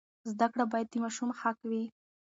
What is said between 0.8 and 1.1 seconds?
د